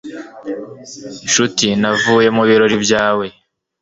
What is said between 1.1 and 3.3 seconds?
nshuti, navuye mu birori byawe